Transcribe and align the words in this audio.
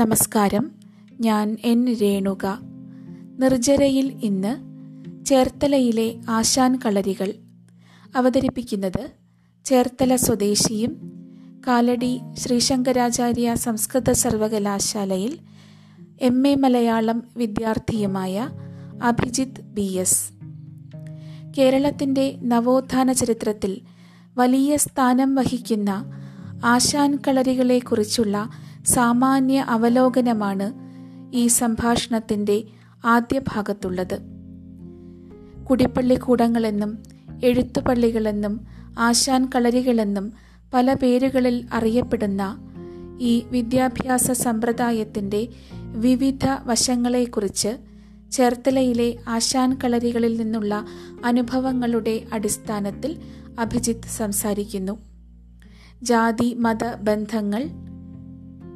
നമസ്കാരം. 0.00 0.70
ഞാൻ 1.20 1.56
എൻ 1.64 1.96
രേണുക. 2.00 2.58
നിർജരയിൽ 3.38 4.12
ഇന്ന് 4.22 4.56
ചേർത്തലയിലെ 5.26 6.14
ആശാൻ 6.28 6.78
കളരികൾ 6.86 7.32
അവതരിപ്പിക്കുന്നത് 8.16 9.10
ചേർത്തല 9.64 10.16
സ്വദേശിയും 10.16 11.12
കാലടി 11.66 12.20
ശ്രീശങ്കരാചാര്യ 12.34 13.54
സംസ്കൃത 13.54 14.12
സർവകലാശാലയിൽ 14.12 15.38
എം 16.20 16.48
എ 16.48 16.54
മലയാളം 16.54 17.22
വിദ്യാർത്ഥിയുമായ 17.36 18.48
അഭിജിത്ത് 19.02 19.60
ബി 19.60 19.92
എസ്. 19.92 20.32
കേരളത്തിന്റെ 21.58 22.38
നവോത്ഥാന 22.42 23.12
ചരിത്രത്തിൽ 23.12 23.80
വലിയ 24.38 24.76
സ്ഥാനം 24.76 25.34
വഹിക്കുന്ന 25.34 26.04
ആശാൻ 26.64 27.18
കളരികളെക്കുറിച്ചുള്ള 27.28 28.50
സാമാന്യ 28.86 29.58
അവലോകനമാണ് 29.58 30.72
ഈ 31.36 31.46
സംഭാഷണത്തിന്റെ 31.46 32.64
ആദ്യ 33.04 33.38
ഭാഗത്തുള്ളത്. 33.38 34.14
കുടിപ്പള്ളി 34.14 35.64
കുടിപ്പള്ളിക്കൂടങ്ങളെന്നും 35.64 36.98
എഴുത്തുപള്ളികളെന്നും 37.44 38.66
ആശാൻ 38.98 39.50
കളരികളെന്നും 39.54 40.32
പല 40.74 40.94
പേരുകളിൽ 40.94 41.66
അറിയപ്പെടുന്ന 41.72 42.58
ഈ 43.20 43.42
വിദ്യാഭ്യാസ 43.50 44.30
സമ്പ്രദായത്തിന്റെ 44.30 45.48
വിവിധ 45.96 46.46
വശങ്ങളെക്കുറിച്ച് 46.66 47.76
ചേർത്തലയിലെ 48.32 49.16
ആശാൻ 49.28 49.78
കളരികളിൽ 49.84 50.36
നിന്നുള്ള 50.36 50.86
അനുഭവങ്ങളുടെ 51.24 52.24
അടിസ്ഥാനത്തിൽ 52.32 53.18
അഭിജിത്ത് 53.58 54.08
സംസാരിക്കുന്നു. 54.16 54.98
ജാതി 56.02 56.54
മത 56.54 56.96
ബന്ധങ്ങൾ 57.02 57.89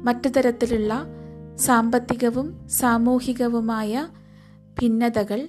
മറ്റു 0.05 0.29
തരത്തിലുള്ള 0.29 1.05
സാമ്പത്തികവും 1.55 2.69
സാമൂഹികവുമായ 2.69 4.07
ഭിന്നതകൾ 4.81 5.47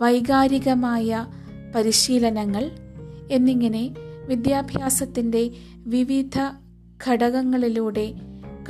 വൈകാരികമായ 0.00 1.26
പരിശീലനങ്ങൾ 1.74 2.70
എന്നിങ്ങനെ 3.30 3.94
വിദ്യാഭ്യാസത്തിന്റെ 4.26 5.50
വിവിധ 5.86 6.38
ഘടകങ്ങളിലൂടെ 7.08 8.14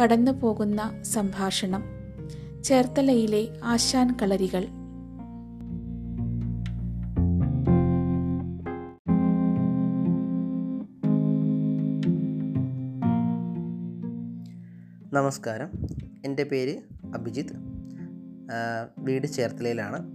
കടന്നുപോകുന്ന 0.03 1.03
സംഭാഷണം. 1.03 1.85
ചേർത്തലയിലെ 2.65 3.49
ആശാൻ 3.65 4.17
കളരികൾ. 4.23 4.84
നമസ്കാരം. 15.15 15.71
എന്റെ 16.25 16.45
പേര് 16.45 16.83
അഭിജിത്ത്. 17.15 17.53
വീട് 18.99 19.27
ചേർത്തലയിലാണ്. 19.27 20.13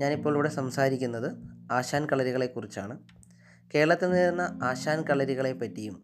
ഞാനിപ്പോൾ 0.00 0.34
ഇവിടെ 0.34 0.48
സംസാരിക്കുന്നത് 0.48 1.32
ആശാൻ 1.72 2.06
കളരികളെക്കുറിച്ചാണ് 2.06 2.98
കേരളത്തിൽ 3.74 4.10
നിന്ന 4.10 4.58
ആശാൻ 4.62 5.02
കളരികളെ 5.02 5.52
പറ്റിയും 5.52 6.02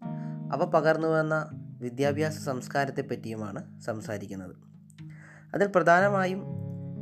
അവ 0.52 0.70
പകർന്നു 0.74 1.08
വന്ന 1.08 1.50
വിദ്യാഭ്യാസ 1.80 2.38
സംസ്കാരത്തെ 2.38 3.02
പറ്റിയുമാണ് 3.02 3.80
സംസാരിക്കുന്നത്. 3.80 4.56
അതിൽ 5.55 5.68
പ്രധാനമായും 5.74 6.44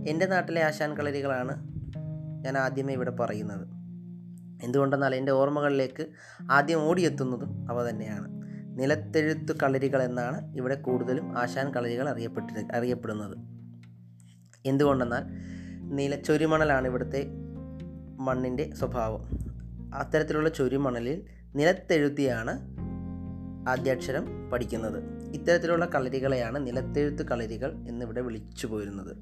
എന്റെ 0.08 0.26
നാട്ടിലെ 0.26 0.64
ആശാൻ 0.64 0.96
കളരികളാണ് 0.96 1.68
ഞാൻ 2.44 2.58
ആദ്യമേ 2.58 2.92
ഇവിടെ 2.92 3.10
പറയുന്നത്. 3.10 3.68
എന്തുകൊണ്ടെന്നാൽ 4.64 5.14
എന്റെ 5.14 5.32
ഓർമ്മകളിലേക്ക് 5.32 6.06
ആദ്യം 6.50 6.78
ഓടിയെത്തുന്നതും 6.78 7.70
അവ 7.70 7.88
തന്നെയാണ്. 7.88 8.43
നിലത്തെഴുത്തു 8.74 9.52
കളരികൾ 9.62 10.02
എന്നാണ് 10.02 10.56
ഇവിടെ 10.56 10.74
കൂടുതലും 10.74 11.38
ആശാൻ 11.38 11.72
കളരികൾ 11.74 12.08
അറിയപ്പെട്ടി 12.08 12.76
അറിയപ്പെടുന്നത്. 12.76 13.36
എന്തുകൊണ്ടെന്നാൽ 14.66 15.24
നില 15.94 16.16
ചൊരിമണലാണ് 16.16 16.88
ഇവിടുത്തെ 16.88 17.26
മണ്ണിന്റെ 18.18 18.70
സ്വഭാവം. 18.74 19.24
അത്തരത്തിലുള്ള 19.94 20.48
ചൊരിമണലിൽ 20.48 21.22
നിലത്തെഴുത്തിയാണ് 21.56 22.74
ആദ്യാക്ഷരം 23.68 24.50
പഠിക്കുന്നത്. 24.50 25.24
ഇത്തരത്തിലുള്ള 25.34 25.84
കളരികളെയാണ് 25.84 26.66
നിലത്തെഴുത്ത് 26.66 27.28
കളരികൾ 27.28 27.72
എന്നിവിടെ 27.88 28.20
വിളിച്ചു 28.20 28.66
പോരുന്നത്. 28.66 29.16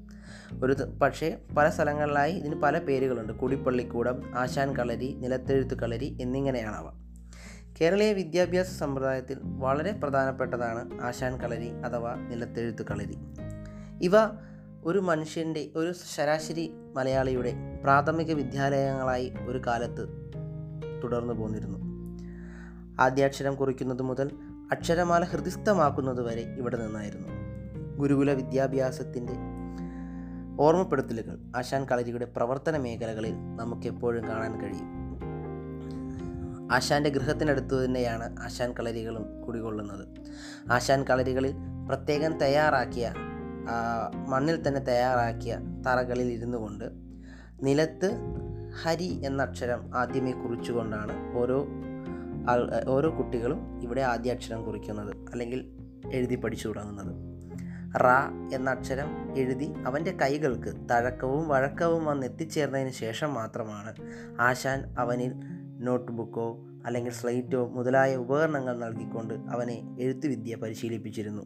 ഒരു 0.63 0.73
പക്ഷേ 0.73 1.37
പല 1.57 1.69
സ്ഥലങ്ങളിലായി 1.69 2.33
ഇതിന് 2.33 2.55
പല 2.55 2.79
പേരുകളുണ്ട്. 2.79 3.33
കുടിപ്പള്ളിക്കൂടം 3.33 4.23
ആശാൻ 4.35 4.77
കളരി 4.77 5.15
നിലത്തെഴുത്ത് 5.19 5.79
കളരി 5.79 6.17
എന്നിങ്ങനെയാണവ 6.21 7.12
കേരളീയ 7.81 8.13
വിദ്യാഭ്യാസ 8.13 8.79
സമ്പ്രദായത്തിൽ 8.79 9.37
വളരെ 9.43 9.91
പ്രധാനപ്പെട്ടതാണ് 9.91 11.01
ആശാൻ 11.01 11.39
കളരി 11.39 11.69
അഥവാ 11.69 12.15
നിലത്തെഴുത്ത് 12.15 12.85
കളരി. 12.85 13.17
ഇവ 14.01 14.11
ഒരു 14.83 14.99
മനുഷ്യന്റെ 14.99 15.69
ഒരു 15.75 15.93
ശരാശരി 16.15 16.73
മലയാളിയുടെ 16.95 17.53
പ്രാഥമിക 17.83 18.33
വിദ്യാലയങ്ങളായി 18.33 19.33
ഒരു 19.47 19.61
കാലത്ത് 19.67 20.31
തുടർന്നു 21.03 21.33
പോന്നിരുന്നു. 21.33 21.77
ആദ്യാക്ഷരം 23.01 23.55
കുറിക്കുന്നത് 23.55 24.01
മുതൽ 24.01 24.31
അക്ഷരമാല 24.71 25.23
ഹൃദിസ്ഥമാക്കുന്നത് 25.23 26.21
വരെ 26.21 26.41
ഇവിടെ 26.41 26.77
നിന്നായിരുന്നു. 26.77 27.27
ഗുരുകുല 27.97 28.33
വിദ്യാഭ്യാസത്തിന്റെ 28.33 29.33
ഓർമ്മപ്പെടുത്തലുകൾ 30.59 31.39
ആശാൻ 31.55 31.85
കളരിയുടെ 31.85 32.25
പ്രവർത്തന 32.25 32.77
മേഖലകളിൽ 32.77 33.33
നമുക്കെപ്പോഴും 33.55 34.27
കാണാൻ 34.27 34.61
കഴിയും. 34.61 35.02
ആശാന്റെ 36.73 37.09
ഗൃഹത്തിനടുത്ത് 37.09 37.85
തന്നെയാണ് 37.85 38.39
ആശാൻ 38.39 38.73
കളരികളും 38.73 39.41
കുടികൊള്ളുന്നത്. 39.41 40.05
ആശാൻ 40.71 41.03
കളരികളിൽ 41.03 41.53
പ്രത്യേകം 41.89 42.37
തയ്യാറാക്കിയ 42.37 43.13
മണ്ണിൽ 44.27 44.67
തന്നെ 44.67 44.81
തയ്യാറാക്കിയ 44.81 45.59
തറകളിൽ 45.87 46.29
ഇരുന്നു 46.31 46.57
കൊണ്ട് 46.57 46.85
നിലത്ത് 47.61 48.09
ഹരി 48.83 49.21
എന്ന 49.25 49.43
അക്ഷരം 49.43 49.81
ആദ്യമേ 49.95 50.31
കുറിച്ചുകൊണ്ടാണ് 50.31 51.37
ഓരോ 51.37 51.57
ഓരോ 52.87 53.09
കുട്ടികളും 53.17 53.59
ഇവിടെ 53.83 54.01
ആദ്യ 54.01 54.31
അക്ഷരം 54.31 54.65
കുറിക്കുന്നത് 54.65 55.15
അല്ലെങ്കിൽ 55.31 55.59
എഴുതി 56.13 56.35
പഠിച്ചു 56.35 56.67
തുടങ്ങുന്നത്. 56.67 57.13
റ 57.95 58.07
എന്ന 58.53 58.69
അക്ഷരം 58.69 59.09
എഴുതി 59.37 59.67
അവന്റെ 59.87 60.11
കൈകൾക്ക് 60.21 60.71
തഴക്കവും 60.91 61.47
വഴക്കവും 61.47 62.05
വന്ന് 62.05 62.27
എത്തിച്ചേർന്നതിന് 62.27 62.89
ശേഷം 62.89 63.33
മാത്രമാണ് 63.33 63.91
ആശാൻ 64.41 64.79
അവനിൽ 64.99 65.31
നോട്ട് 65.83 66.11
ബുക്കോ 66.11 66.65
അല്ലെങ്കിൽ 66.85 67.11
സ്ലേറ്റോ 67.11 67.67
മുതലായ 67.67 68.15
ഉപകരണങ്ങൾ 68.15 68.77
നൽകിക്കൊണ്ട് 68.77 69.33
അവനെ 69.33 69.97
എഴുത്തുവിദ്യ 69.99 70.55
പരിശീലിപ്പിച്ചിരുന്നു. 70.55 71.43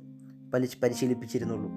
പരിശീലിപ്പിച്ചിരുന്നുള്ളൂ. 0.53 1.71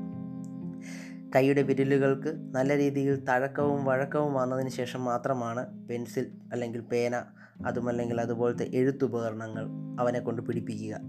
കൈയുടെ 1.37 1.63
വിരലുകൾക്ക് 1.63 2.55
നല്ല 2.55 2.77
രീതിയിൽ 2.77 3.25
തഴക്കവും 3.25 3.85
വഴക്കവും 3.85 4.35
വന്നതിന് 4.35 4.69
ശേഷം 4.69 5.05
മാത്രമാണ് 5.05 5.89
പെൻസിൽ 5.89 6.33
അല്ലെങ്കിൽ 6.53 6.81
പേന 6.81 7.23
അതുമല്ലെങ്കിൽ 7.67 8.21
അതുപോലത്തെ 8.21 8.71
എഴുത്തുപകരണങ്ങൾ 8.75 9.67
അവനെ 10.01 10.21
കൊണ്ട് 10.21 10.43
പിടിപ്പിക്കുക. 10.43 11.01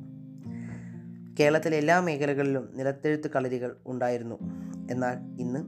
കേരളത്തിലെ 1.40 1.78
എല്ലാ 1.78 2.00
മേഖലകളിലും 2.00 2.69
നിലത്തെഴുത്ത് 2.75 3.28
കളരികൾ 3.28 3.75
ഉണ്ടായിരുന്നു. 3.88 4.35
എന്നാൽ 4.91 5.41
ഇന്ന് 5.41 5.59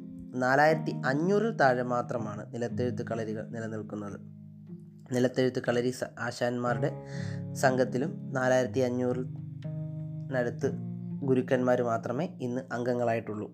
നാലായിരത്തി 0.42 0.92
അഞ്ഞൂറിൽ 1.06 1.50
താഴെ 1.50 1.84
മാത്രമാണ് 1.84 2.54
നിലത്തെഴുത്ത് 2.54 3.08
കളരികൾ 3.08 3.48
നിലനിൽക്കുന്നത്. 3.48 4.43
നിലത്തെഴുത്ത് 5.14 5.60
കളരി 5.60 5.94
ആശാന്മാരുടെ 6.20 6.90
സംഘത്തിലും 7.54 8.12
നാലായിരത്തി 8.34 8.80
അഞ്ഞൂറിനടുത്ത് 8.80 10.70
ഗുരുക്കന്മാർ 11.22 11.82
മാത്രമേ 11.82 12.26
ഇന്ന് 12.42 12.62
അംഗങ്ങളായിട്ടുള്ളൂ. 12.72 13.48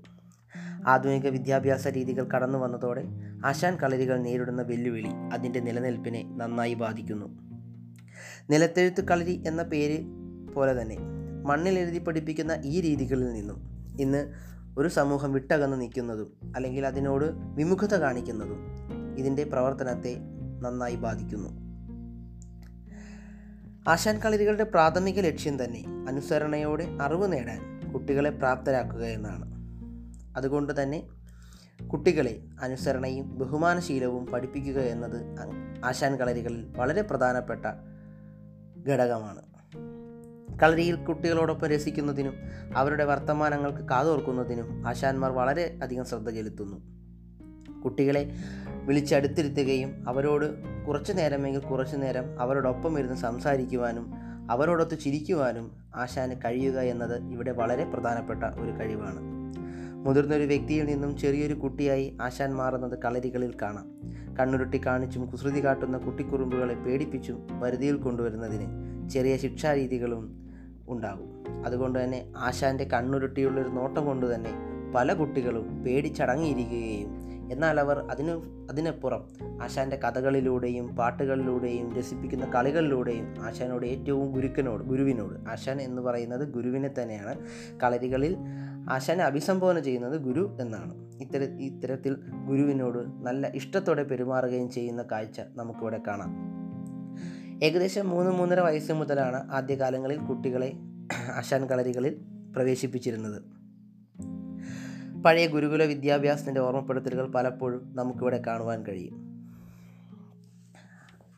ആധുനിക 0.88 1.28
വിദ്യാഭ്യാസ 1.28 1.88
രീതികൾ 1.88 2.26
കടന്നു 2.36 2.60
വന്നതോടെ 2.60 3.04
ആശാൻ 3.46 3.76
കളരികൾ 3.76 4.18
നേരിടുന്ന 4.18 4.62
വെല്ലുവിളി 4.62 5.12
അതിന്റെ 5.34 5.60
നിലനിൽപ്പിനെ 5.60 6.24
നന്നായി 6.36 6.74
ബാധിക്കുന്നു. 6.74 7.28
നിലത്തെഴുത്ത് 8.50 9.02
കളരി 9.02 9.44
എന്ന 9.48 9.64
പേര് 9.64 9.98
പോലെ 10.54 10.82
തന്നെ 10.82 10.98
മണ്ണിൽ 11.46 11.80
എഴുതി 11.80 12.00
പഠിപ്പിക്കുന്ന 12.00 12.54
ഈ 12.66 12.82
രീതികളിൽ 12.82 13.34
നിന്നും 13.34 13.60
ഇന്ന് 14.00 14.22
ഒരു 14.78 14.88
സമൂഹം 14.88 15.34
വിട്ടകന്ന് 15.34 15.82
നിൽക്കുന്നതും 15.82 16.30
അല്ലെങ്കിൽ 16.56 16.86
അതിനോട് 16.86 17.26
വിമുഖത 17.56 17.96
കാണിക്കുന്നതും 17.96 18.60
ഇതിന്റെ 19.18 19.44
പ്രവർത്തനത്തെ 19.44 20.14
നന്നായി 20.60 20.96
ബാധിക്കുന്നു. 20.96 21.70
ആശാൻ 23.88 24.20
കളരികളുടെ 24.20 24.64
പ്രാഥമിക 24.64 25.20
ലക്ഷ്യം 25.20 25.64
തന്നെ 25.64 25.86
അനുസരണയോടെ 26.10 26.88
അറിവ് 27.02 27.32
നേടാൻ 27.32 27.92
കുട്ടികളെ 27.92 28.30
പ്രാപ്തരാക്കുക 28.30 29.04
എന്നാണ്. 29.04 29.46
അതുകൊണ്ട് 30.38 30.82
തന്നെ 30.82 31.04
കുട്ടികളെ 31.92 32.44
അനുസരണയും 32.62 33.40
ബഹുമാനശീലവും 33.40 34.26
പഠിപ്പിക്കുക 34.26 34.80
എന്നത് 34.80 35.36
ആശാൻ 35.86 36.16
കളരികളിൽ 36.16 36.74
വളരെ 36.78 37.02
പ്രധാനപ്പെട്ട 37.02 37.66
ഘടകമാണ്. 38.90 39.42
കളരിയിൽ 40.60 40.96
കുട്ടികളോടൊപ്പം 40.96 41.68
രസിക്കുന്നതിനും 41.68 42.34
അവരുടെ 42.76 43.06
വർത്തമാനങ്ങൾക്ക് 43.06 43.90
കാതോർക്കുന്നതിനും 43.90 44.88
ആശാന്മാർ 44.88 45.32
വളരെ 45.32 45.80
അധികം 45.84 46.06
ശ്രദ്ധ 46.06 46.30
ചെലുത്തുന്നു. 46.30 47.00
കുട്ടികളെ 47.82 48.36
വിളിച്ചടുത്തിരുത്തുകയും 48.90 50.04
അവരോട് 50.08 50.46
കുറച്ചു 50.88 51.14
നേരമെങ്കിൽ 51.14 51.60
കുറച്ചു 51.60 51.98
നേരം 51.98 52.42
അവരോടൊപ്പം 52.42 53.00
ഇരുന്ന് 53.00 53.16
സംസാരിക്കുവാനും 53.16 54.14
അവരോടൊത്ത് 54.52 55.00
ചിരിക്കുവാനും 55.00 55.72
ആശാന് 55.96 56.34
കഴിയുക 56.46 56.80
എന്നത് 56.80 57.24
ഇവിടെ 57.24 57.52
വളരെ 57.52 57.86
പ്രധാനപ്പെട്ട 57.86 58.44
ഒരു 58.44 58.72
കഴിവാണ്. 58.72 59.20
മുതിർന്നൊരു 60.06 60.44
വ്യക്തിയിൽ 60.44 60.86
നിന്നും 60.86 61.18
ചെറിയൊരു 61.18 61.54
കുട്ടിയായി 61.54 62.18
ആശാൻ 62.22 62.56
മാറുന്നത് 62.56 63.00
കളരികളിൽ 63.06 63.54
കാണാം. 63.62 63.86
കണ്ണുരുട്ടി 64.36 64.82
കാണിച്ചും 64.86 65.26
കുസൃതി 65.26 65.66
കാട്ടുന്ന 65.66 65.98
കുട്ടിക്കുറുമ്പുകളെ 65.98 66.74
പേടിപ്പിച്ചും 66.74 67.48
വരുതിയിൽ 67.60 67.96
കൊണ്ടുവരുന്നതിന് 67.96 68.68
ചെറിയ 69.10 69.38
ശിക്ഷാരീതികളും 69.38 70.48
ഉണ്ടാകും. 70.88 71.64
അതുകൊണ്ട് 71.66 72.04
തന്നെ 72.04 72.32
ആശാന്റെ 72.38 72.84
കണ്ണുരുട്ടിയുള്ളൊരു 72.84 73.70
നോട്ടം 73.70 74.06
കൊണ്ട് 74.06 74.36
തന്നെ 74.36 74.52
പല 74.96 75.14
കുട്ടികളും 75.14 75.84
പേടിച്ചടങ്ങിയിരിക്കുകയും 75.84 77.29
എന്നാൽ 77.52 77.80
അവർ 77.80 78.00
അതിനു 78.12 78.68
അതിനപ്പുറം 78.70 79.28
ആശാന്റെ 79.62 79.96
കഥകളിലൂടെയും 79.96 80.96
പാട്ടുകളിലൂടെയും 80.96 81.96
രസിപ്പിക്കുന്ന 81.96 82.46
കളികളിലൂടെയും 82.46 83.36
ആശാനോട് 83.40 83.86
ഏറ്റവും 83.86 84.32
ഗുരുക്കനോട് 84.32 84.84
ഗുരുവിനോട് 84.84 85.50
ആശാൻ 85.50 85.82
എന്ന് 85.82 86.02
പറയുന്നത് 86.02 86.48
ഗുരുവിനെ 86.48 86.90
തന്നെയാണ്. 87.02 87.36
കളരികളിൽ 87.84 88.38
ആശാനെ 88.90 89.24
അഭിസംബോധന 89.24 89.80
ചെയ്യുന്നത് 89.80 90.22
ഗുരു 90.22 90.58
എന്നാണ്. 90.62 91.10
ഇത്തര 91.22 91.44
ഇത്തരത്തിൽ 91.44 92.16
ഗുരുവിനോട് 92.48 93.26
നല്ല 93.26 93.52
ഇഷ്ടത്തോടെ 93.56 94.04
പെരുമാറുകയും 94.04 94.70
ചെയ്യുന്ന 94.70 95.06
കാഴ്ച 95.12 95.42
നമുക്കിവിടെ 95.56 96.02
കാണാം. 96.08 96.60
ഏകദേശം 97.64 98.10
മൂന്ന് 98.10 98.32
മൂന്നര 98.32 98.60
വയസ്സ് 98.60 98.92
മുതലാണ് 98.92 99.52
ആദ്യകാലങ്ങളിൽ 99.52 100.18
കുട്ടികളെ 100.18 100.74
ആശാൻ 101.36 101.66
കളരികളിൽ 101.66 102.22
പ്രവേശിപ്പിച്ചിരുന്നത്. 102.56 103.59
പഴയ 105.26 105.48
ഗുരുകുല 105.48 105.84
വിദ്യാഭ്യാസത്തിന്റെ 105.84 106.62
ഓർമ്മപ്പെടുത്തലുകൾ 106.62 107.32
പലപ്പോഴും 107.32 107.96
നമുക്കിവിടെ 107.96 108.42
കാണുവാൻ 108.48 108.84
കഴിയും. 108.84 109.30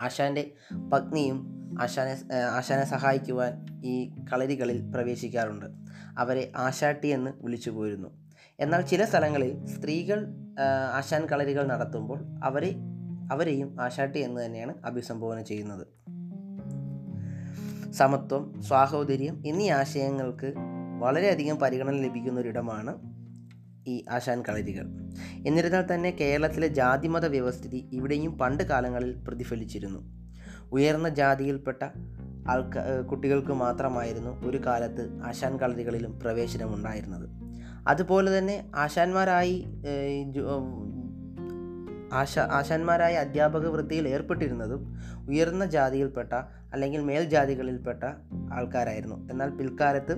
ആശാന്റെ 0.02 0.52
പത്നിയും 0.94 1.62
ആശാനെ 1.82 2.34
ആശാനെ 2.34 2.86
സഹായിക്കുവാൻ 2.86 3.66
ഈ 3.86 4.12
കളരികളിൽ 4.34 4.92
പ്രവേശിക്കാറുണ്ട്. 4.96 5.66
അവരെ 6.18 6.52
ആശാട്ടി 6.58 7.08
എന്ന് 7.08 7.32
വിളിച്ചു 7.42 7.70
പോരുന്നു. 7.70 8.10
എന്നാൽ 8.60 8.82
ചില 8.82 9.06
സ്ഥലങ്ങളിൽ 9.06 9.66
സ്ത്രീകൾ 9.66 10.28
ആശാൻ 10.94 11.26
കളരികൾ 11.26 11.68
നടത്തുമ്പോൾ 11.68 12.20
അവരെ 12.44 12.76
അവരെയും 13.32 13.82
ആശാട്ടി 13.82 14.20
എന്ന് 14.20 14.46
തന്നെയാണ് 14.46 14.74
അഭിസംബോധന 14.86 15.42
ചെയ്യുന്നത്. 15.42 15.88
സമത്വം 17.92 18.62
സ്വാഹോദര്യം 18.62 19.44
എന്നീ 19.46 19.70
ആശയങ്ങൾക്ക് 19.70 20.54
വളരെയധികം 21.00 21.56
പരിഗണന 21.56 21.96
ലഭിക്കുന്ന 21.96 22.40
ഒരിടമാണ് 22.40 23.21
ഈ 23.88 24.06
ആശാൻ 24.10 24.44
കളരികൾ 24.50 24.86
എന്നിരുന്നാൽ 25.48 25.86
തന്നെ 25.94 26.12
കേരളത്തിലെ 26.12 26.68
ജാതിമത 26.68 27.26
വ്യവസ്ഥിതി 27.26 27.90
ഇവിടെയും 27.92 28.38
പണ്ട് 28.38 28.64
കാലങ്ങളിൽ 28.64 29.16
പ്രതിഫലിച്ചിരുന്നു. 29.28 30.00
ഉയർന്ന 30.72 31.10
ജാതിയിൽപ്പെട്ട 31.10 31.84
ആൾക്കാ 32.50 33.02
കുട്ടികൾക്ക് 33.02 33.54
മാത്രമായിരുന്നു 33.54 34.46
ഒരു 34.46 34.66
കാലത്ത് 34.66 35.22
ആശാൻ 35.22 35.58
കളരികളിലും 35.58 36.20
പ്രവേശനമുണ്ടായിരുന്നത്. 36.20 37.30
അതുപോലെ 37.88 38.38
തന്നെ 38.38 38.72
ആശാന്മാരായി 38.76 39.66
ആശാ 42.14 42.48
ആശാന്മാരായ 42.52 43.14
അധ്യാപക 43.14 43.68
വൃത്തിയിൽ 43.68 44.08
ഏർപ്പെട്ടിരുന്നതും 44.08 44.96
ഉയർന്ന 45.30 45.66
ജാതിയിൽപ്പെട്ട 45.66 46.34
അല്ലെങ്കിൽ 46.74 47.02
മേൽജാതികളിൽപ്പെട്ട 47.02 48.04
ആൾക്കാരായിരുന്നു. 48.54 49.30
എന്നാൽ 49.32 49.50
പിൽക്കാലത്ത് 49.50 50.16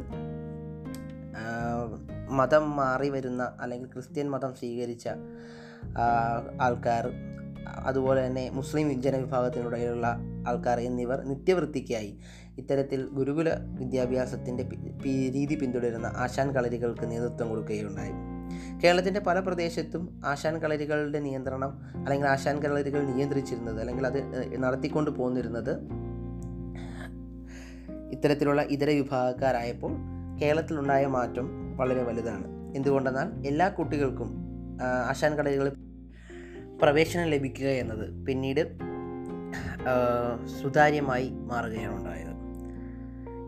മതം 2.29 2.75
മാറി 2.75 3.09
വരുന്ന 3.09 3.57
അല്ലെങ്കിൽ 3.61 3.87
ക്രിസ്ത്യൻ 3.87 4.29
മതം 4.29 4.53
സ്വീകരിച്ച 4.53 5.07
ആൾക്കാർ 6.61 7.11
അതുപോലെ 7.67 8.27
തന്നെ 8.27 8.49
മുസ്ലിം 8.51 9.01
ജനവിഭാഗത്തിനിടയിലുള്ള 9.01 10.07
ആൾക്കാർ 10.47 10.79
എന്നിവർ 10.79 11.21
നിത്യവൃത്തിക്കായി 11.21 12.19
ഇത്തരത്തിൽ 12.57 13.07
ഗുരുകുല 13.07 13.49
വിദ്യാഭ്യാസത്തിന്റെ 13.59 14.63
രീതി 15.31 15.55
പിന്തുടരുന്ന 15.55 16.13
ആശാൻ 16.15 16.55
കളരികൾക്ക് 16.55 17.11
നേതൃത്വം 17.11 17.49
കൊടുക്കുകയുണ്ടായി. 17.49 18.13
കേരളത്തിന്റെ 18.83 19.19
പല 19.19 19.39
പ്രദേശത്തും 19.39 20.21
ആശാൻ 20.25 20.57
കളരികളുടെ 20.57 21.19
നിയന്ത്രണം 21.19 21.81
അല്ലെങ്കിൽ 21.95 22.27
ആശാൻ 22.27 22.63
കളരികൾ 22.63 23.01
നിയന്ത്രിച്ചിരുന്നത് 23.01 23.79
അല്ലെങ്കിൽ 23.79 24.07
അത് 24.07 24.19
നടത്തിക്കൊണ്ട് 24.57 25.11
പോന്നിരുന്നത് 25.11 25.79
ഇത്തരത്തിലുള്ള 28.11 28.61
ഇതര 28.61 28.89
വിഭാഗക്കാരായപ്പോൾ 28.89 29.93
കേരളത്തിലുണ്ടായ 30.41 31.05
മാറ്റം 31.05 31.62
വളരെ 31.75 32.03
വലുതാണ്. 32.03 32.75
എന്തുകൊണ്ടെന്നാൽ 32.75 33.47
എല്ലാ 33.47 33.69
കുട്ടികൾക്കും 33.69 34.29
ആശാൻ 35.09 35.35
കളരികളിൽ 35.35 35.73
പ്രവേശനം 36.81 37.27
ലഭിക്കുക 37.27 37.67
എന്നത് 37.67 38.25
പിന്നീട് 38.25 38.77
സുതാര്യമായി 40.61 41.29
മാറുകയാണ് 41.29 41.95
ഉണ്ടായത്. 41.95 42.33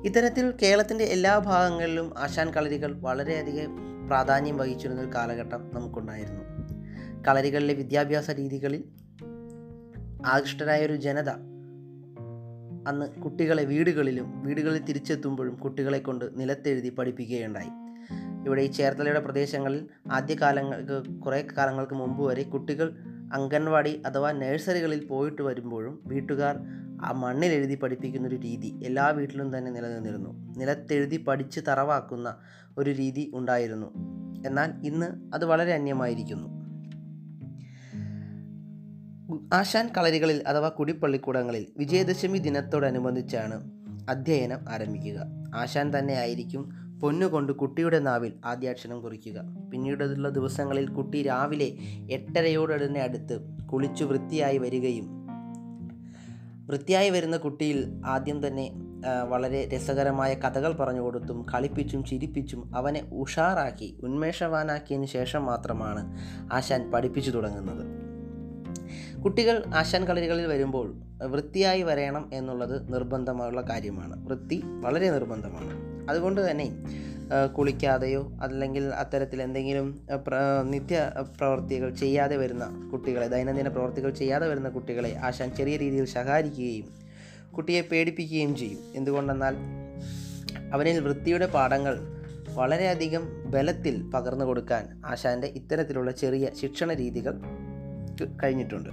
ഇത്തരത്തിൽ 0.05 0.53
കേരളത്തിന്റെ 0.61 1.03
എല്ലാ 1.03 1.37
ഭാഗങ്ങളിലും 1.37 2.13
ആശാൻ 2.17 2.53
കളരികൾ 2.53 3.01
വളരെയധികം 3.01 3.71
പ്രാധാന്യം 4.07 4.57
വഹിച്ചിരുന്ന 4.57 5.01
ഒരു 5.01 5.09
കാലഘട്ടം 5.15 5.69
നമുക്കുണ്ടായിരുന്നു. 5.73 6.43
കളരികളിലെ 7.27 7.73
വിദ്യാഭ്യാസ 7.73 8.29
രീതികളിൽ 8.29 8.83
ആകൃഷ്ടരായ 10.25 10.85
ഒരു 10.85 10.95
ജനത 10.95 11.29
അന്ന് 12.87 13.05
കുട്ടികളെ 13.21 13.63
വീടുകളിലും 13.63 14.41
വീടുകളിൽ 14.41 14.81
തിരിച്ചെത്തുമ്പോഴും 14.81 15.55
കുട്ടികളെ 15.55 15.99
കൊണ്ട് 15.99 16.25
നിലത്തെഴുതി 16.39 16.89
പഠിപ്പിക്കുകയുണ്ടായി. 16.89 17.71
ഇവിടെ 18.45 18.61
ഈ 18.61 18.71
ചേർത്തലയുടെ 18.71 19.19
പ്രദേശങ്ങളിൽ 19.19 19.87
ആദ്യകാലങ്ങൾക്ക് 20.11 21.09
കുറേ 21.19 21.47
കാലങ്ങൾക്ക് 21.57 21.93
മുമ്പ് 21.93 22.23
വരെ 22.23 22.43
കുട്ടികൾ 22.43 22.97
അംഗൻവാടി 23.33 24.01
അഥവാ 24.05 24.31
നഴ്സറികളിൽ 24.31 25.05
പോയിട്ട് 25.05 25.41
വരുമ്പോഴും 25.41 26.03
വീട്ടുകാർ 26.05 26.55
ആ 27.01 27.11
മണ്ണിൽ 27.11 27.47
എഴുതി 27.47 27.75
പഠിപ്പിക്കുന്ന 27.75 28.27
ഒരു 28.27 28.35
രീതി 28.35 28.79
എല്ലാ 28.83 29.07
വീട്ടിലും 29.07 29.57
തന്നെ 29.57 29.71
നിലനിന്നിരുന്നു. 29.71 30.55
നിലത്തെഴുതി 30.57 31.17
പഠിച്ച് 31.17 31.59
തറവാക്കുന്ന 31.67 32.35
ഒരു 32.77 32.89
രീതി 32.89 33.31
ഉണ്ടായിരുന്നു. 33.33 33.87
എന്നാൽ 34.47 34.73
ഇന്ന് 34.85 35.35
അത് 35.35 35.45
വളരെ 35.45 35.73
അന്യമായിരിക്കുന്നു. 35.73 36.65
ആശാൻ 39.53 39.89
കളരികളിൽ 39.97 40.43
അഥവാ 40.47 40.69
കുടിപ്പള്ളിക്കൂടങ്ങളിൽ 40.69 41.67
വിജയദശമി 41.77 42.37
ദിനത്തോടനുബന്ധിച്ചാണ് 42.37 43.71
അധ്യയനം 44.09 44.59
ആരംഭിക്കുക. 44.69 45.25
ആശാൻ 45.55 45.99
തന്നെ 45.99 46.13
ആയിരിക്കും 46.13 46.84
പൊന്നുകൊണ്ട് 47.01 47.53
കുട്ടിയുടെ 47.53 47.99
നാവിൽ 47.99 48.33
ആദ്യാക്ഷരം 48.45 49.01
കുറിക്കുക. 49.01 49.41
പിന്നീടുള്ള 49.71 50.29
ദിവസങ്ങളിൽ 50.29 50.87
കുട്ടി 50.87 51.23
രാവിലെ 51.23 51.73
എട്ടരയോടനെ 52.11 53.01
അടുത്ത് 53.01 53.41
കുളിച്ചു 53.73 54.03
വൃത്തിയായി 54.03 54.57
വരികയും 54.57 55.25
വൃത്തിയായി 56.67 57.09
വരുന്ന 57.09 57.37
കുട്ടിയിൽ 57.37 58.01
ആദ്യം 58.05 58.47
തന്നെ 58.47 58.71
വളരെ 59.29 59.69
രസകരമായ 59.75 60.33
കഥകൾ 60.33 60.73
പറഞ്ഞു 60.73 61.01
കൊടുത്തും 61.01 61.45
കളിപ്പിച്ചും 61.53 62.03
ചിരിപ്പിച്ചും 62.03 62.75
അവനെ 62.75 63.09
ഉഷാറാക്കി 63.13 63.97
ഉന്മേഷവാനാക്കിയതിന് 64.03 65.05
ശേഷം 65.05 65.45
മാത്രമാണ് 65.45 66.17
ആശാൻ 66.53 66.91
പഠിപ്പിച്ചു 66.91 67.31
തുടങ്ങുന്നത്. 67.31 67.85
കുട്ടികൾ 69.21 69.63
ആശാൻ 69.75 70.05
കളരികളിൽ 70.05 70.47
വരുമ്പോൾ 70.47 70.93
വൃത്തിയായി 71.27 71.81
വരയണം 71.81 72.29
എന്നുള്ളത് 72.33 72.93
നിർബന്ധമുള്ള 72.93 73.61
കാര്യമാണ്. 73.61 74.25
വൃത്തി 74.25 74.61
വളരെ 74.81 75.11
നിർബന്ധമാണ്. 75.11 75.94
അതുകൊണ്ട് 76.09 76.51
തന്നെ 76.51 76.67
കുളിക്കാതെയോ 77.57 78.31
അല്ലെങ്കിൽ 78.41 78.83
അത്തരത്തിൽ 78.83 79.41
എന്തെങ്കിലും 79.41 79.87
നിത്യ 80.73 81.11
പ്രവർത്തികൾ 81.37 81.89
ചെയ്യാതെ 81.93 82.37
വരുന്ന 82.37 82.89
കുട്ടികളെ 82.91 83.27
ദൈനംദിന 83.27 83.67
പ്രവർത്തികൾ 83.67 84.09
ചെയ്യാതെ 84.09 84.47
വരുന്ന 84.47 84.69
കുട്ടികളെ 84.69 85.11
ആശാൻ 85.23 85.49
ചെറിയ 85.55 85.77
രീതിയിൽ 85.77 86.05
ശകാരിക്കുകയും 86.05 86.89
കുട്ടിയെ 87.51 87.81
പേടിപ്പിക്കുകയും 87.81 88.55
ചെയ്യും. 88.55 88.81
എന്തുകൊണ്ടെന്നാൽ 88.95 89.55
അവനിൽ 90.73 90.99
വൃത്തിയുടെ 90.99 91.45
പാഠങ്ങൾ 91.45 91.97
വളരെയധികം 92.53 93.23
ബലത്തിൽ 93.51 93.95
പകർന്നു 94.13 94.45
കൊടുക്കാൻ 94.45 95.01
ആശാന്റെ 95.05 95.47
ഇത്തരത്തിലുള്ള 95.47 96.11
ചെറിയ 96.11 96.45
ശിക്ഷണ 96.61 96.93
രീതികൾ 96.93 97.35
കഴിഞ്ഞിട്ടുണ്ട്. 98.43 98.89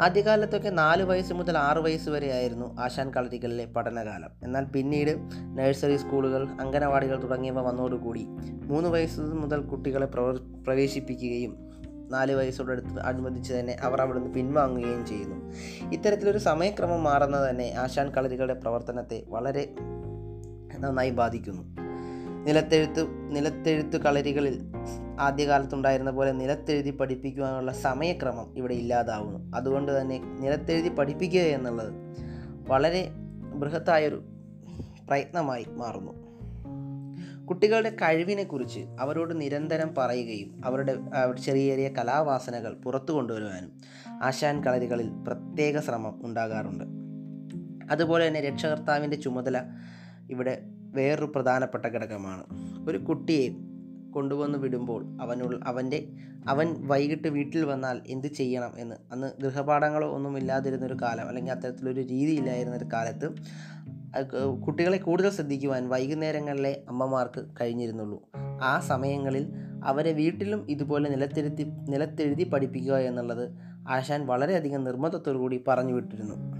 ആദ്യകാലത്തൊക്കെ 0.00 0.68
നാല് 0.68 1.02
വയസ്സ് 1.02 1.32
മുതൽ 1.32 1.58
ആറ് 1.58 1.78
വയസ്സ് 1.78 2.10
വരെയായിരുന്നു 2.10 2.80
ആശാൻ 2.80 3.10
കളരികളിലെ 3.10 3.64
പഠനകാലം. 3.64 4.30
എന്നാൽ 4.42 4.64
പിന്നീട് 4.64 5.10
നഴ്സറി 5.58 5.96
സ്കൂളുകൾ 5.96 6.48
അംഗനവാടികൾ 6.60 7.22
തുടങ്ങിയവ 7.22 7.60
വന്നതോടുകൂടി 7.60 8.26
മൂന്ന് 8.64 8.88
വയസ്സ് 8.88 9.20
മുതൽ 9.20 9.60
കുട്ടികളെ 9.60 10.06
പ്രവേശിപ്പിക്കുകയും 10.06 11.56
നാല് 12.10 12.32
വയസ്സോടടുത്ത് 12.32 13.00
അനുബന്ധിച്ച് 13.00 13.52
തന്നെ 13.52 13.76
അവർ 13.82 14.00
അവിടുന്ന് 14.00 14.30
പിൻവാങ്ങുകയും 14.30 15.06
ചെയ്യുന്നു. 15.06 15.52
ഇത്തരത്തിലൊരു 15.92 16.38
സമയക്രമം 16.38 17.02
മാറുന്നത് 17.02 17.50
തന്നെ 17.50 17.74
ആശാൻ 17.78 18.10
കളരികളുടെ 18.10 18.54
പ്രവർത്തനത്തെ 18.54 19.22
വളരെ 19.28 19.74
നന്നായി 20.78 21.10
ബാധിക്കുന്നു. 21.10 21.62
നിലത്തെഴുത്ത് 22.44 23.06
നിലത്തെഴുത്തു 23.36 23.96
കളരികളിൽ 23.96 24.72
ആദ്യകാലത്തുണ്ടായിരുന്ന 25.20 26.10
പോലെ 26.10 26.32
നിലത്തെഴുതി 26.32 26.90
പഠിപ്പിക്കുവാനുള്ള 26.90 27.72
സമയക്രമം 27.72 28.58
ഇവിടെ 28.58 28.74
ഇല്ലാതാവുന്നു. 28.74 29.56
അതുകൊണ്ട് 29.56 30.00
തന്നെ 30.00 30.18
നിലത്തെഴുതി 30.18 30.88
പഠിപ്പിക്കുക 30.88 31.40
എന്നുള്ളത് 31.40 31.92
വളരെ 32.68 33.08
ബൃഹത്തായൊരു 33.54 34.24
പ്രയത്നമായി 35.06 35.66
മാറുന്നു. 35.68 36.30
കുട്ടികളുടെ 37.46 37.90
കഴിവിനെക്കുറിച്ച് 37.90 38.80
അവരോട് 39.00 39.40
നിരന്തരം 39.40 39.94
പറയുകയും 39.98 40.60
അവരുടെ 40.64 40.98
ചെറിയ 41.44 41.70
ചെറിയ 41.70 41.88
കലാവാസനകൾ 41.88 42.74
പുറത്തു 42.74 43.12
കൊണ്ടുവരുവാനും 43.12 43.72
ആശാൻ 44.22 44.64
കളരികളിൽ 44.64 45.10
പ്രത്യേക 45.26 45.80
ശ്രമം 45.80 46.26
ഉണ്ടാകാറുണ്ട്. 46.26 46.84
അതുപോലെ 47.92 48.28
തന്നെ 48.28 48.40
രക്ഷകർത്താവിന്റെ 48.40 49.16
ചുമതല 49.16 49.62
ഇവിടെ 50.30 50.62
വേറൊരു 50.94 51.32
പ്രധാനപ്പെട്ട 51.34 51.86
ഘടകമാണ്. 51.86 52.44
ഒരു 52.90 52.98
കുട്ടിയെ 52.98 53.48
കൊണ്ടുവന്ന് 54.10 54.58
വിടുമ്പോൾ 54.58 55.04
അവനുള്ള 55.22 55.60
അവന്റെ 55.64 56.08
അവൻ 56.48 56.86
വൈകിട്ട് 56.86 57.28
വീട്ടിൽ 57.28 57.64
വന്നാൽ 57.64 58.00
എന്ത് 58.06 58.26
ചെയ്യണം 58.26 58.72
എന്ന്. 58.76 58.96
അന്ന് 59.12 59.42
ഗൃഹപാഠങ്ങളോ 59.42 60.08
ഒന്നും 60.08 60.38
ഇല്ലാതിരുന്നൊരു 60.38 60.96
കാലം 61.02 61.28
അല്ലെങ്കിൽ 61.28 61.52
അത്തരത്തിലൊരു 61.52 62.00
രീതി 62.00 62.30
ഇല്ലായിരുന്നൊരു 62.30 62.84
കാലത്ത് 62.92 63.34
കുട്ടികളെ 64.66 64.96
കൂടുതൽ 64.96 65.30
ശ്രദ്ധിക്കുവാൻ 65.30 65.88
വൈകുന്നേരങ്ങളിലെ 65.88 66.82
അമ്മമാർക്ക് 66.88 67.44
കഴിഞ്ഞിരുന്നുള്ളൂ. 67.60 68.28
ആ 68.62 68.80
സമയങ്ങളിൽ 68.80 69.52
അവരെ 69.84 70.12
വീട്ടിലും 70.12 70.70
ഇതുപോലെ 70.70 71.10
നിലത്തിരുത്തി 71.10 71.62
നിലത്തെഴുതി 71.62 72.44
പഠിപ്പിക്കുക 72.44 72.94
എന്നുള്ളത് 72.94 73.50
ആശാൻ 73.88 74.26
വളരെയധികം 74.26 74.84
നിർബന്ധത്തോടു 74.84 75.38
കൂടി 75.38 75.64
പറഞ്ഞു 75.68 75.92
വിട്ടിരുന്നു. 75.92 76.59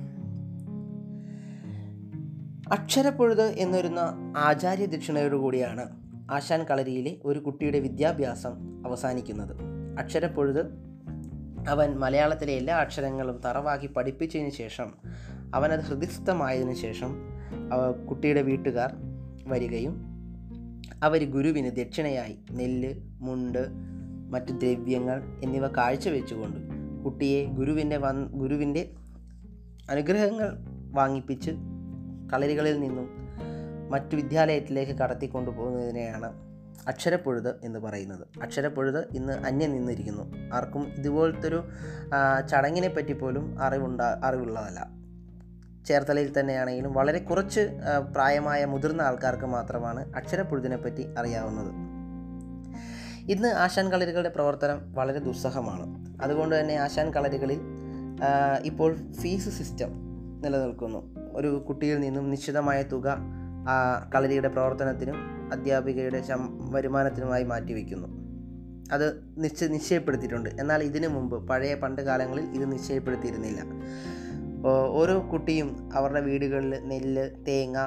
അക്ഷരപ്പൊഴുത് 2.73 3.43
എന്നൊരുന്ന 3.43 4.01
ആചാര്യ 4.37 4.87
ദക്ഷിണയോടുകൂടിയാണ് 4.87 5.87
ആശാൻ 6.31 6.65
കളരിയിലെ 6.65 7.17
ഒരു 7.25 7.39
കുട്ടിയുടെ 7.39 7.79
വിദ്യാഭ്യാസം 7.79 8.83
അവസാനിക്കുന്നത്. 8.87 9.57
അക്ഷരപ്പൊഴുത് 9.99 10.67
അവൻ 11.69 11.99
മലയാളത്തിലെ 11.99 12.53
എല്ലാ 12.53 12.77
അക്ഷരങ്ങളും 12.77 13.41
തറവാക്കി 13.45 13.87
പഠിപ്പിച്ചതിന് 13.87 14.51
ശേഷം 14.51 14.93
അവനത് 15.55 15.81
ഹൃദയസ്ഥമായതിനു 15.81 16.73
ശേഷം 16.73 17.17
കുട്ടിയുടെ 18.09 18.43
വീട്ടുകാർ 18.43 18.95
വരികയും 19.47 20.03
അവർ 21.03 21.31
ഗുരുവിന് 21.31 21.77
ദക്ഷിണയായി 21.77 22.39
നെല്ല് 22.51 22.95
മുണ്ട് 23.21 23.69
മറ്റു 24.31 24.53
ദ്രവ്യങ്ങൾ 24.53 25.23
എന്നിവ 25.43 25.67
കാഴ്ചവെച്ചുകൊണ്ട് 25.67 26.59
കുട്ടിയെ 27.05 27.45
ഗുരുവിന്റെ 27.45 27.97
വൻ 27.97 28.27
ഗുരുവിന്റെ 28.27 28.91
അനുഗ്രഹങ്ങൾ 29.91 30.51
വാങ്ങിപ്പിച്ച് 30.91 31.51
കളരികളിൽ 32.33 32.81
നിന്നും 32.81 33.09
മറ്റു 33.91 34.17
വിദ്യാലയത്തിലേക്ക് 34.17 34.93
കടത്തിക്കൊണ്ടു 34.93 35.51
പോകുന്നതിനെയാണ് 35.51 36.51
അക്ഷരപ്പൊഴുത് 36.89 37.65
എന്ന് 37.65 37.79
പറയുന്നത്. 37.79 38.27
അക്ഷരപ്പൊഴുത് 38.43 39.01
ഇന്ന് 39.17 39.33
അന്യം 39.33 39.73
നിന്നിരിക്കുന്നു. 39.73 40.55
ആർക്കും 40.55 40.93
ഇതുപോലത്തൊരു 40.99 41.63
ചടങ്ങിനെ 42.51 42.89
പറ്റി 42.89 43.13
പോലും 43.13 43.63
അറിവുണ്ടാ 43.63 44.21
അറിവുള്ളതല്ല. 44.25 44.89
ചേർത്തലയിൽ 45.87 46.41
തന്നെയാണെങ്കിലും 46.41 46.93
വളരെ 46.93 47.19
കുറച്ച് 47.19 47.61
പ്രായമായ 48.13 48.65
മുതിർന്ന 48.65 49.03
ആൾക്കാർക്ക് 49.03 49.45
മാത്രമാണ് 49.45 50.15
അക്ഷരപ്പൊഴുതിനെ 50.17 50.77
പറ്റി 50.77 51.15
അറിയാവുന്നത്. 51.19 51.73
ഇന്ന് 53.31 53.49
ആശാൻ 53.49 53.93
കളരികളുടെ 53.93 54.29
പ്രവർത്തനം 54.29 54.93
വളരെ 54.93 55.19
ദുസ്സഹമാണ്. 55.19 55.87
അതുകൊണ്ട് 56.23 56.61
തന്നെ 56.61 56.75
ആശാൻ 56.75 57.11
കളരികളിൽ 57.11 57.61
ഇപ്പോൾ 58.65 58.97
ഫീസ് 59.13 59.59
സിസ്റ്റം 59.59 59.91
നിലനിൽക്കുന്നു. 60.45 61.20
ഒരു 61.35 61.65
കുട്ടിയിൽ 61.69 62.01
നിന്നും 62.01 62.31
നിശ്ചിതമായ 62.31 62.83
തുക 62.83 63.17
കളരിയുടെ 64.15 64.49
പ്രവർത്തനത്തിനും 64.49 65.17
അധ്യാപികയുടെ 65.53 66.29
ശം 66.29 66.71
വരുമാനത്തിനുമായി 66.73 67.45
മാറ്റിവെക്കുന്നു. 67.45 68.09
അത് 68.93 69.07
നിശ്ചയ 69.39 69.67
നിശ്ചയപ്പെടുത്തിയിട്ടുണ്ട്. 69.67 70.51
എന്നാൽ 70.61 70.83
ഇതിനു 70.83 71.09
മുമ്പ് 71.09 71.49
പഴയ 71.49 71.75
പണ്ട് 71.75 72.03
കാലങ്ങളിൽ 72.03 72.45
ഇത് 72.45 72.73
നിശ്ചയപ്പെടുത്തിയിരുന്നില്ല. 72.73 73.61
ഓരോ 74.69 75.33
കുട്ടിയും 75.33 75.91
അവരുടെ 75.95 76.21
വീടുകളിൽ 76.21 76.81
നെല്ല് 76.85 77.31
തേങ്ങ 77.49 77.79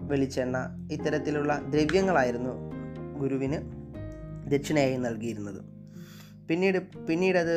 വെളിച്ചെണ്ണ 0.00 0.58
ഇത്തരത്തിലുള്ള 0.92 1.62
ദ്രവ്യങ്ങളായിരുന്നു 1.68 2.52
ഗുരുവിന് 3.18 3.58
ദക്ഷിണയായി 4.50 4.96
നൽകിയിരുന്നത്. 4.96 5.62
പിന്നീട് 6.48 6.78
പിന്നീടത് 6.78 7.56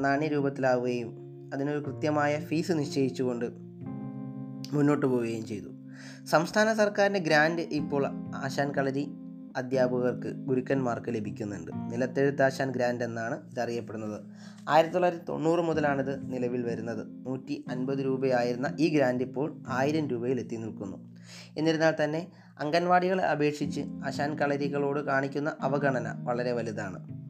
നാണ്യരൂപത്തിലാവുകയും 0.00 1.10
അതിനൊരു 1.54 1.78
കൃത്യമായ 1.78 2.38
ഫീസ് 2.38 2.72
നിശ്ചയിച്ചുകൊണ്ട് 2.72 3.71
മുന്നോട്ട് 4.72 5.06
പോവുകയും 5.06 5.46
ചെയ്തു. 5.46 5.68
സംസ്ഥാന 6.24 6.72
സർക്കാരിന്റെ 6.72 7.20
ഗ്രാൻഡ് 7.20 7.60
ഇപ്പോൾ 7.60 8.06
ആശാൻ 8.34 8.72
കളരി 8.72 9.08
അധ്യാപകർക്ക് 9.56 10.32
ഗുരുക്കന്മാർക്ക് 10.32 11.14
ലഭിക്കുന്നുണ്ട്. 11.14 11.70
നിലത്തെഴുത്താശാൻ 11.74 12.70
ഗ്രാൻഡ് 12.70 13.04
എന്നാണ് 13.04 13.50
ഇതറിയപ്പെടുന്നത്. 13.50 14.20
ആയിരത്തി 14.68 14.92
തൊള്ളായിരത്തി 14.92 15.24
തൊണ്ണൂറ് 15.24 15.60
മുതലാണിത് 15.60 16.32
നിലവിൽ 16.32 16.62
വരുന്നത്. 16.62 17.26
നൂറ്റി 17.26 17.64
അൻപത് 17.70 17.98
രൂപയായിരുന്ന 17.98 18.76
ഈ 18.80 18.88
ഗ്രാൻഡ് 18.88 19.22
ഇപ്പോൾ 19.22 19.62
ആയിരം 19.68 20.08
രൂപയിൽ 20.08 20.40
എത്തി 20.40 20.56
നിൽക്കുന്നു. 20.56 21.16
എന്നിരുന്നാൽ 21.58 21.94
തന്നെ 22.04 22.28
അംഗൻവാടികളെ 22.60 23.24
അപേക്ഷിച്ച് 23.24 23.80
ആശാൻ 23.80 24.38
കളരികളോട് 24.38 25.00
കാണിക്കുന്ന 25.00 25.56
അവഗണന 25.60 26.24
വളരെ 26.24 26.52
വലുതാണ്. 26.52 27.21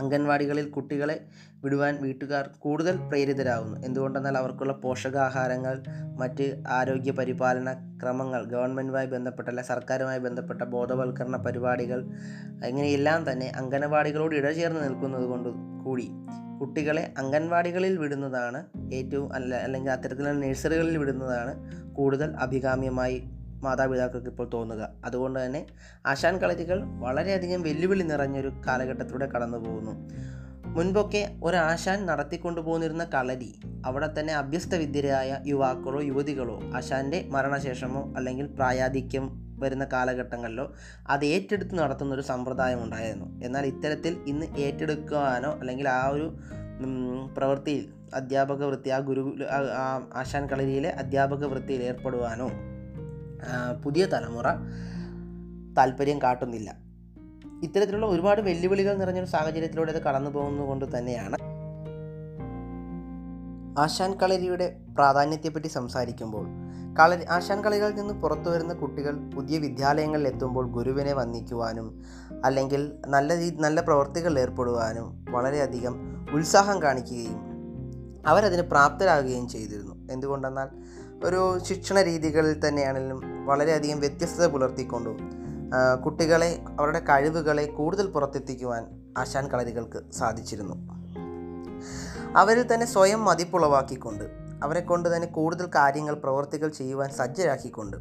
അംഗൻവാടികളിൽ 0.00 0.70
കുട്ടികളെ 0.70 1.20
വിടുവാൻ 1.64 1.98
വീട്ടുകാർ 2.00 2.50
കൂടുതൽ 2.58 2.96
പ്രേരിതരാകുന്നു. 2.96 3.86
എന്തുകൊണ്ടെന്നാൽ 3.86 4.38
അവർക്കുള്ള 4.38 4.72
പോഷകാഹാരങ്ങൾ 4.72 5.82
മറ്റ് 6.18 6.62
ആരോഗ്യ 6.68 7.10
പരിപാലന 7.10 7.72
ക്രമങ്ങൾ 8.02 8.44
ഗവൺമെന്റുമായി 8.44 9.06
ബന്ധപ്പെട്ട 9.06 9.48
അല്ലെ 9.48 9.64
സർക്കാരുമായി 9.64 10.18
ബന്ധപ്പെട്ട 10.18 10.62
ബോധവൽക്കരണ 10.62 11.36
പരിപാടികൾ 11.36 12.02
ഇങ്ങനെയെല്ലാം 12.68 13.32
തന്നെ 13.32 13.52
അംഗനവാടികളോട് 13.56 14.34
ഇടചേർന്ന് 14.34 14.88
നിൽക്കുന്നത് 14.88 15.24
കൊണ്ട് 15.24 15.48
കൂടി 15.84 16.10
കുട്ടികളെ 16.60 17.14
അംഗൻവാടികളിൽ 17.18 17.98
വിടുന്നതാണ് 17.98 18.64
ഏറ്റവും 18.94 19.34
അല്ല 19.34 19.54
അല്ലെങ്കിൽ 19.54 19.90
അത്തരത്തിലുള്ള 19.90 20.32
നഴ്സറികളിൽ 20.32 20.98
വിടുന്നതാണ് 20.98 21.54
കൂടുതൽ 21.94 22.36
അഭികാമ്യമായി 22.36 23.30
മാതാപിതാക്കൾക്ക് 23.66 24.30
ഇപ്പോൾ 24.32 24.48
തോന്നുക. 24.54 24.82
അതുകൊണ്ട് 25.04 25.38
തന്നെ 25.44 25.62
ആശാൻ 26.06 26.36
കളരികൾ 26.38 26.78
വളരെയധികം 27.04 27.62
വെല്ലുവിളി 27.62 28.04
നിറഞ്ഞൊരു 28.12 28.50
കാലഘട്ടത്തിലൂടെ 28.66 29.28
കടന്നു 29.34 29.58
പോകുന്നു. 29.58 29.94
മുൻപൊക്കെ 30.76 31.20
ഒരു 31.44 31.56
ആശാൻ 31.56 31.98
നടത്തിക്കൊണ്ടു 32.06 32.60
പോന്നിരുന്ന 32.60 33.04
കളരി 33.14 33.50
അവിടെ 33.86 34.08
തന്നെ 34.18 34.32
അഭ്യസ്ത 34.34 34.74
വിദ്യരായ 34.74 35.30
യുവാക്കളോ 35.46 36.00
യുവതികളോ 36.10 36.56
ആശാന്റെ 36.76 37.18
മരണശേഷമോ 37.34 38.02
അല്ലെങ്കിൽ 38.16 38.46
പ്രായാധിക്യം 38.58 39.26
വരുന്ന 39.62 39.84
കാലഘട്ടങ്ങളിലോ 39.92 40.66
അത് 41.08 41.24
ഏറ്റെടുത്ത് 41.24 41.74
നടത്തുന്നൊരു 41.78 42.24
സമ്പ്രദായം 42.30 42.80
ഉണ്ടായിരുന്നു. 42.84 43.26
എന്നാൽ 43.46 43.64
ഇത്തരത്തിൽ 43.66 44.14
ഇന്ന് 44.26 44.46
ഏറ്റെടുക്കുവാനോ 44.64 45.50
അല്ലെങ്കിൽ 45.60 45.88
ആ 45.88 46.00
ഒരു 46.08 46.26
പ്രവൃത്തിയിൽ 47.36 47.84
അധ്യാപക 48.14 48.62
വൃത്തി 48.64 48.90
ആ 48.96 48.98
ഗുരു 49.08 49.22
ആശാൻ 50.14 50.44
കളരിയിലെ 50.50 50.90
അധ്യാപക 51.02 51.44
വൃത്തിയിൽ 51.44 51.82
ഏർപ്പെടുവാനോ 51.82 52.48
പുതിയ 53.84 54.06
തലമുറ 54.06 54.44
താല്പര്യം 55.78 56.22
കാട്ടുന്നില്ല. 56.22 56.76
ഇത്തരത്തിലുള്ള 57.62 58.06
ഒരുപാട് 58.06 58.40
വെല്ലുവിളികൾ 58.40 58.96
നിറഞ്ഞൊരു 58.96 59.26
സാഹചര്യത്തിലൂടെ 59.26 59.92
അത് 59.92 60.02
കടന്നു 60.02 60.30
പോകുന്നതുകൊണ്ട് 60.30 60.98
തന്നെയാണ് 60.98 61.36
ആശാൻ 63.78 64.14
കളരിയുടെ 64.14 64.76
പ്രാധാന്യത്തെപ്പറ്റി 64.94 65.66
സംസാരിക്കുമ്പോൾ. 65.66 66.46
കളരി 66.98 67.24
ആശാൻ 67.30 67.64
കളികളിൽ 67.64 67.94
നിന്ന് 67.94 68.14
പുറത്തു 68.14 68.50
വരുന്ന 68.50 68.74
കുട്ടികൾ 68.74 69.30
പുതിയ 69.30 69.58
വിദ്യാലയങ്ങളിൽ 69.58 70.28
എത്തുമ്പോൾ 70.28 70.70
ഗുരുവിനെ 70.70 71.12
വന്ദിക്കുവാനും 71.12 72.02
അല്ലെങ്കിൽ 72.44 72.92
നല്ല 73.06 73.38
രീ 73.38 73.50
നല്ല 73.50 73.80
പ്രവർത്തികളിൽ 73.80 74.38
ഏർപ്പെടുവാനും 74.38 75.24
വളരെയധികം 75.30 75.94
ഉത്സാഹം 76.32 76.82
കാണിക്കുകയും 76.82 77.40
അവരതിന് 78.26 78.62
പ്രാപ്തരാകുകയും 78.62 79.48
ചെയ്തിരുന്നു. 79.48 80.12
എന്തുകൊണ്ടെന്നാൽ 80.12 80.68
ഒരു 81.24 81.58
ശിക്ഷണ 81.64 82.02
രീതികളിൽ 82.02 82.68
തന്നെയാണെങ്കിലും 82.68 83.33
വളരെയധികം 83.44 84.00
വ്യത്യസ്തത 84.00 84.46
പുലർത്തിക്കൊണ്ടും. 84.46 85.16
കുട്ടികളെ 86.04 86.50
അവരുടെ 86.80 86.98
കഴിവുകളെ 86.98 87.64
കൂടുതൽ 87.66 88.06
പുറത്തെത്തിക്കുവാൻ 88.06 88.82
ആശാൻ 89.18 89.48
കളരികൾക്ക് 89.48 90.12
സാധിച്ചിരുന്നു. 90.12 90.76
അവരിൽ 92.36 92.74
തന്നെ 92.74 92.86
സ്വയം 92.86 93.24
മതിപ്പുളവാക്കിക്കൊണ്ട് 93.24 94.24
അവരെ 94.64 94.80
കൊണ്ട് 94.80 95.16
തന്നെ 95.16 95.28
കൂടുതൽ 95.28 95.66
കാര്യങ്ങൾ 95.74 96.14
പ്രവർത്തികൾ 96.14 96.68
ചെയ്യുവാൻ 96.68 97.10
സജ്ജരാക്കിക്കൊണ്ട് 97.10 97.96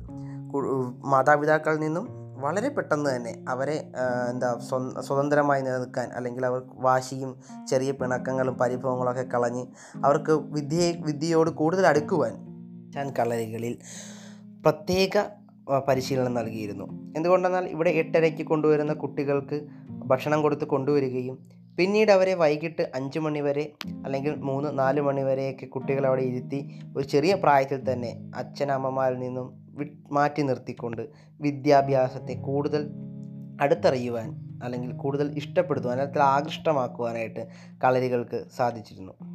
മാതാപിതാക്കളിൽ 1.05 1.79
നിന്നും 1.79 2.07
വളരെ 2.41 2.69
പെട്ടെന്ന് 2.69 3.09
തന്നെ 3.09 3.45
അവരെ 3.49 3.91
എന്താ 4.29 4.49
സ്വതന്ത്രമായി 4.99 5.61
നിലനിൽക്കാൻ 5.61 6.09
അല്ലെങ്കിൽ 6.11 6.45
അവർ 6.45 6.61
വാശിയും 6.75 7.31
ചെറിയ 7.69 7.91
പിണക്കങ്ങളും 7.91 8.57
പരിഭവങ്ങളൊക്കെ 8.57 9.21
കളഞ്ഞ് 9.21 9.65
അവർക്ക് 10.05 10.31
വിദ്യയെ 10.31 10.91
വിദ്യയോട് 11.05 11.49
കൂടുതൽ 11.49 11.87
അടുക്കുവാൻ 11.87 12.33
കളരികളിൽ 13.19 13.77
പ്രത്യേക 14.65 15.23
പരിശീലനം 15.87 16.33
നൽകിയിരുന്നു. 16.33 17.13
എന്തുകൊണ്ടെന്നാൽ 17.17 17.65
ഇവിടെ 17.65 17.89
എട്ടരയ്ക്ക് 17.89 18.43
കൊണ്ടുവരുന്ന 18.43 18.93
കുട്ടികൾക്ക് 18.93 19.61
ഭക്ഷണം 20.05 20.41
കൊടുത്ത് 20.41 20.65
കൊണ്ടുവരികയും 20.65 21.37
പിന്നീട് 21.77 22.11
അവരെ 22.11 22.33
വൈകിട്ട് 22.33 22.91
അഞ്ച് 22.95 23.19
മണി 23.19 23.39
വരെ 23.39 23.71
അല്ലെങ്കിൽ 24.05 24.35
മൂന്ന് 24.35 24.79
നാല് 24.79 25.01
മണി 25.01 25.21
വരെയൊക്കെ 25.21 25.65
കുട്ടികളെ 25.65 26.07
അവിടെ 26.07 26.21
ഇരുത്തി 26.21 26.69
ഒരു 26.97 27.05
ചെറിയ 27.05 27.35
പ്രായത്തിൽ 27.35 27.93
തന്നെ 27.93 28.31
അച്ഛനമ്മമാരിൽ 28.35 29.19
നിന്നും 29.19 29.63
വി 29.75 29.85
മാറ്റി 30.11 30.41
നിർത്തിക്കൊണ്ട് 30.41 31.09
വിദ്യാഭ്യാസത്തെ 31.41 32.33
കൂടുതൽ 32.33 32.91
അടുത്തറിയുവാൻ 33.61 34.59
അല്ലെങ്കിൽ 34.63 34.91
കൂടുതൽ 34.91 35.37
ഇഷ്ടപ്പെടുത്തുവാൻ 35.37 35.99
അല്ലെങ്കിൽ 35.99 36.21
ആകൃഷ്ടമാക്കുവാനായിട്ട് 36.21 37.47
കളരികൾക്ക് 37.83 38.45
സാധിച്ചിരുന്നു. 38.55 39.32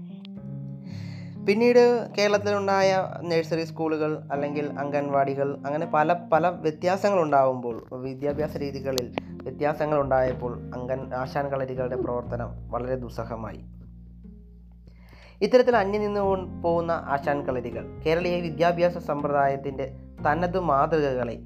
പിന്നീട് 1.49 2.09
കേരളത്തിലുണ്ടായ 2.19 3.09
നഴ്സറി 3.23 3.65
സ്കൂളുകൾ 3.65 4.19
അല്ലെങ്കിൽ 4.33 4.71
അംഗൻവാടികൾ 4.79 5.57
അങ്ങനെ 5.67 5.87
പല 5.87 6.13
പല 6.33 6.49
വ്യത്യാസങ്ങൾ 6.49 7.21
ഉണ്ടാകുമ്പോൾ 7.23 7.87
വിദ്യാഭ്യാസ 7.93 8.57
രീതികളിൽ 8.57 9.13
വ്യത്യാസങ്ങൾ 9.43 10.01
ഉണ്ടായപ്പോൾ 10.01 10.71
അംഗൻ 10.75 11.15
ആശാൻ 11.15 11.49
കളരികളുടെ 11.49 11.97
പ്രവർത്തനം 11.97 12.71
വളരെ 12.71 12.95
ദുസ്സഹമായി. 12.95 13.65
ഇത്തരത്തിൽ 15.43 15.77
അന്യം 15.77 16.03
നിന്ന് 16.03 16.21
പോകുന്ന 16.63 16.93
ആശാൻ 16.93 17.47
കളരികൾ 17.47 17.87
കേരളീയ 18.07 18.41
വിദ്യാഭ്യാസ 18.41 18.99
സമ്പ്രദായത്തിന്റെ 18.99 19.97
തനത് 20.27 20.61
മാതൃകകളെ 20.61 21.39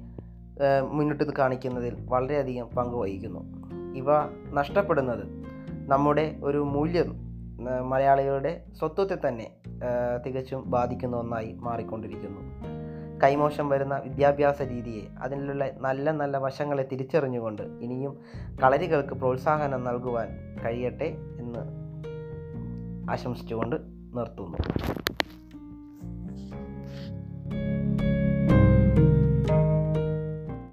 മുന്നിട്ട് 0.91 1.23
കാണിക്കുന്നതിൽ 1.37 1.97
വളരെയധികം 2.09 2.67
പങ്ക് 2.67 2.95
വഹിക്കുന്നു 2.95 3.39
ഇവ 3.95 4.05
നഷ്ടപ്പെടുന്നത് 4.53 5.23
നമ്മുടെ 5.89 6.39
ഒരു 6.43 6.57
മൂല്യം 6.57 7.32
മലയാളികളുടെ 7.61 8.63
സ്വത്വത്തെ 8.79 9.17
തന്നെ 9.27 9.51
തികച്ചും 10.25 10.63
ബാധിക്കുന്ന 10.71 11.17
ഒന്നായി 11.17 11.53
മാറിക്കൊണ്ടിരിക്കുന്നു. 11.59 12.41
കൈമോശം 13.23 13.69
വരുന്ന 13.69 13.97
വിദ്യാഭ്യാസ 13.97 14.61
രീതിയെ 14.61 15.01
അതിലുള്ള 15.19 15.69
നല്ല 15.77 16.11
നല്ല 16.11 16.37
വശങ്ങളെ 16.37 16.87
തിരിച്ചറിഞ്ഞുകൊണ്ട് 16.91 17.61
ഇനിയും 17.61 18.17
കളരികൾക്ക് 18.63 19.13
പ്രോത്സാഹനം 19.13 19.83
നൽകുവാൻ 19.83 20.27
കഴിയട്ടെ 20.65 21.17
എന്ന് 21.39 21.59
ആശംസിച്ചുകൊണ്ട് 23.11 23.75
നിർത്തുന്നു. 24.17 24.57